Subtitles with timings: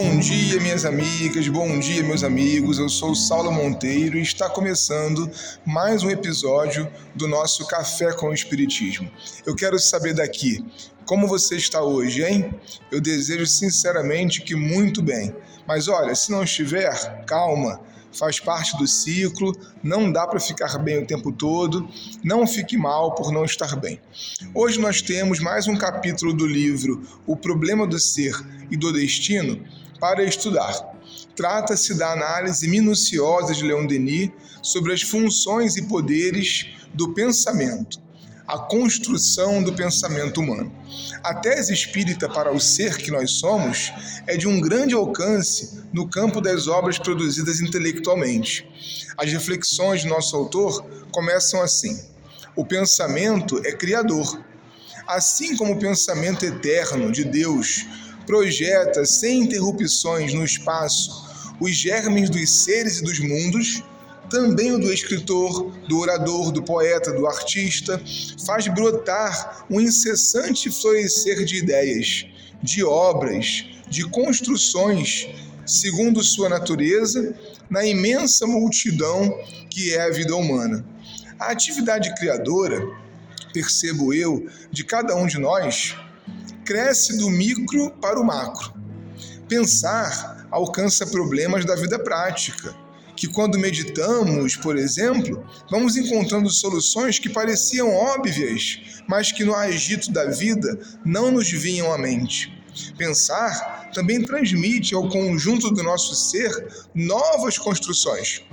[0.00, 2.78] Bom dia, minhas amigas, bom dia, meus amigos.
[2.78, 5.28] Eu sou Saulo Monteiro e está começando
[5.66, 9.10] mais um episódio do nosso Café com o Espiritismo.
[9.44, 10.64] Eu quero saber daqui
[11.04, 12.54] como você está hoje, hein?
[12.92, 15.34] Eu desejo sinceramente que muito bem.
[15.66, 17.80] Mas olha, se não estiver, calma
[18.12, 21.88] faz parte do ciclo, não dá para ficar bem o tempo todo,
[22.24, 24.00] não fique mal por não estar bem.
[24.54, 28.34] Hoje nós temos mais um capítulo do livro O Problema do Ser
[28.70, 29.62] e do Destino
[30.00, 30.94] para estudar.
[31.34, 34.30] Trata-se da análise minuciosa de Leon Denis
[34.62, 38.08] sobre as funções e poderes do pensamento
[38.48, 40.72] a construção do pensamento humano.
[41.22, 43.92] A tese espírita para o ser que nós somos
[44.26, 48.66] é de um grande alcance no campo das obras produzidas intelectualmente.
[49.18, 52.02] As reflexões de nosso autor começam assim:
[52.56, 54.42] o pensamento é criador.
[55.06, 57.86] Assim como o pensamento eterno de Deus
[58.28, 61.26] projeta sem interrupções no espaço
[61.58, 63.82] os germes dos seres e dos mundos,
[64.30, 68.00] também o do escritor, do orador, do poeta, do artista,
[68.44, 72.26] faz brotar um incessante florescer de ideias,
[72.62, 75.26] de obras, de construções,
[75.64, 77.34] segundo sua natureza,
[77.70, 79.34] na imensa multidão
[79.70, 80.84] que é a vida humana.
[81.40, 82.86] A atividade criadora,
[83.54, 85.96] percebo eu, de cada um de nós,
[86.64, 88.74] cresce do micro para o macro.
[89.48, 92.74] Pensar alcança problemas da vida prática
[93.16, 100.12] que quando meditamos, por exemplo, vamos encontrando soluções que pareciam óbvias, mas que no agito
[100.12, 102.56] da vida não nos vinham à mente.
[102.96, 106.50] Pensar também transmite ao conjunto do nosso ser
[106.94, 108.44] novas construções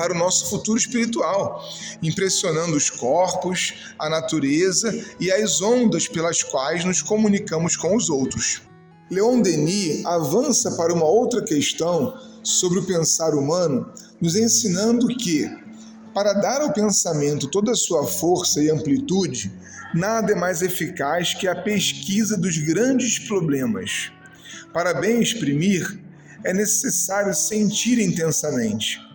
[0.00, 1.62] para o nosso futuro espiritual,
[2.02, 4.90] impressionando os corpos, a natureza
[5.20, 8.62] e as ondas pelas quais nos comunicamos com os outros.
[9.10, 15.46] Leon Denis avança para uma outra questão sobre o pensar humano, nos ensinando que,
[16.14, 19.52] para dar ao pensamento toda a sua força e amplitude,
[19.94, 24.10] nada é mais eficaz que a pesquisa dos grandes problemas.
[24.72, 26.00] Para bem exprimir,
[26.42, 29.09] é necessário sentir intensamente.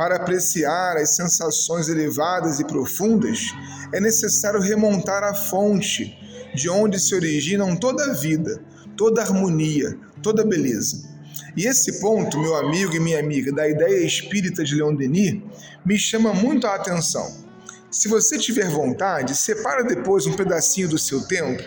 [0.00, 3.52] Para apreciar as sensações elevadas e profundas,
[3.92, 6.16] é necessário remontar à fonte,
[6.54, 8.64] de onde se originam toda a vida,
[8.96, 11.06] toda a harmonia, toda a beleza.
[11.54, 15.42] E esse ponto, meu amigo e minha amiga, da ideia espírita de Leon Denis,
[15.84, 17.30] me chama muito a atenção.
[17.90, 21.62] Se você tiver vontade, separa depois um pedacinho do seu tempo,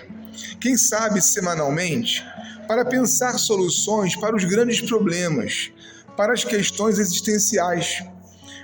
[0.60, 2.26] quem sabe semanalmente,
[2.68, 5.72] para pensar soluções para os grandes problemas,
[6.18, 8.04] para as questões existenciais.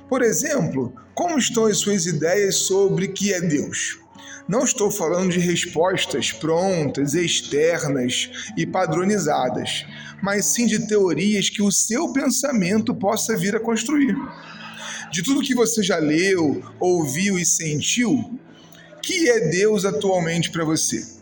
[0.10, 4.00] Por exemplo, como estão as suas ideias sobre que é Deus?
[4.48, 9.86] Não estou falando de respostas prontas, externas e padronizadas,
[10.24, 14.16] mas sim de teorias que o seu pensamento possa vir a construir.
[15.12, 18.40] De tudo que você já leu, ouviu e sentiu,
[19.04, 21.19] que é Deus atualmente para você?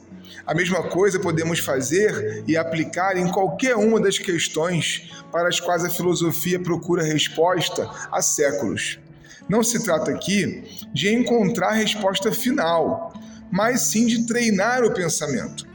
[0.48, 5.84] A mesma coisa podemos fazer e aplicar em qualquer uma das questões para as quais
[5.84, 8.98] a filosofia procura resposta há séculos.
[9.50, 10.64] Não se trata aqui
[10.94, 13.12] de encontrar a resposta final,
[13.52, 15.68] mas sim de treinar o pensamento.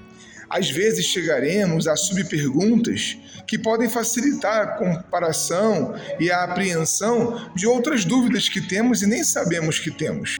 [0.48, 8.06] Às vezes chegaremos a subperguntas que podem facilitar a comparação e a apreensão de outras
[8.06, 10.38] dúvidas que temos e nem sabemos que temos.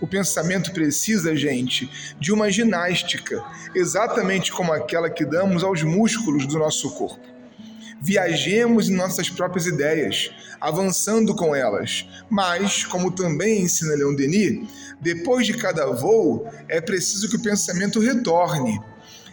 [0.00, 1.88] O pensamento precisa, gente,
[2.18, 3.42] de uma ginástica,
[3.74, 7.32] exatamente como aquela que damos aos músculos do nosso corpo.
[8.00, 12.04] Viajemos em nossas próprias ideias, avançando com elas.
[12.28, 14.68] Mas, como também ensina Leon Denis,
[15.00, 18.80] depois de cada voo é preciso que o pensamento retorne.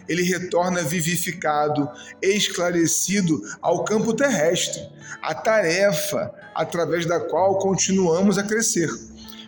[0.08, 1.88] Ele retorna vivificado,
[2.22, 4.80] esclarecido ao campo terrestre,
[5.20, 8.88] a tarefa através da qual continuamos a crescer,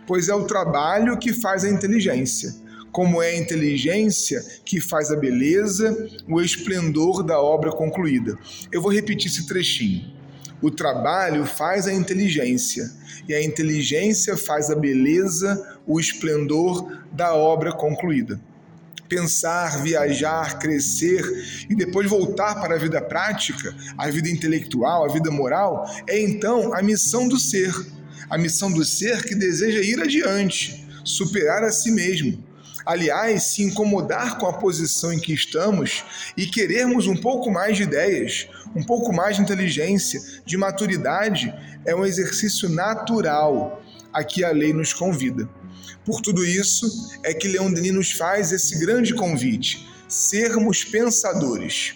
[0.05, 2.63] pois é o trabalho que faz a inteligência
[2.93, 8.37] como é a inteligência que faz a beleza, o esplendor da obra concluída.
[8.71, 10.13] Eu vou repetir esse trechinho.
[10.61, 12.89] O trabalho faz a inteligência,
[13.27, 18.39] e a inteligência faz a beleza, o esplendor da obra concluída.
[19.09, 21.21] Pensar, viajar, crescer
[21.69, 26.73] e depois voltar para a vida prática, a vida intelectual, a vida moral, é então
[26.73, 27.73] a missão do ser.
[28.29, 32.43] A missão do ser que deseja ir adiante, superar a si mesmo,
[32.85, 36.03] Aliás, se incomodar com a posição em que estamos
[36.35, 41.53] e querermos um pouco mais de ideias, um pouco mais de inteligência, de maturidade,
[41.85, 43.81] é um exercício natural
[44.11, 45.47] a que a lei nos convida.
[46.05, 46.85] Por tudo isso,
[47.23, 51.95] é que Leon Denis nos faz esse grande convite: sermos pensadores.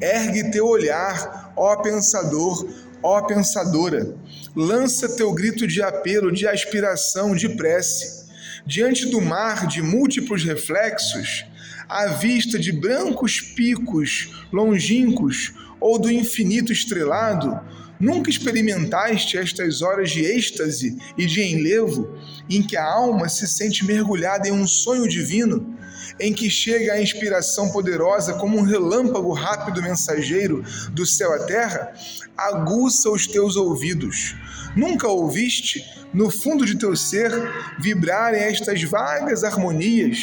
[0.00, 2.66] Ergue teu olhar, ó pensador,
[3.02, 4.14] ó pensadora.
[4.54, 8.28] Lança teu grito de apelo, de aspiração, de prece.
[8.66, 11.44] Diante do mar de múltiplos reflexos,
[11.88, 17.58] à vista de brancos picos longínquos ou do infinito estrelado,
[18.00, 22.16] nunca experimentaste estas horas de êxtase e de enlevo,
[22.48, 25.76] em que a alma se sente mergulhada em um sonho divino,
[26.18, 31.92] em que chega a inspiração poderosa como um relâmpago rápido mensageiro do céu à terra?
[32.36, 34.34] Aguça os teus ouvidos.
[34.74, 37.30] Nunca ouviste, no fundo de teu ser,
[37.78, 40.18] vibrarem estas vagas harmonias?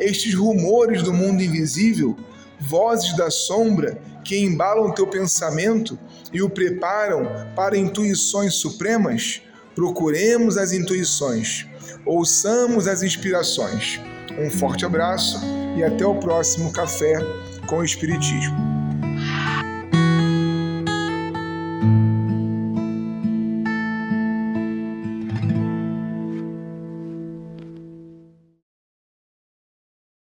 [0.00, 2.16] estes rumores do mundo invisível,
[2.60, 5.98] vozes da sombra que embalam teu pensamento
[6.32, 9.40] e o preparam para intuições supremas,
[9.74, 11.66] procuremos as intuições,
[12.04, 14.00] ouçamos as inspirações.
[14.38, 15.40] Um forte abraço
[15.76, 17.18] e até o próximo Café
[17.66, 18.75] com o Espiritismo.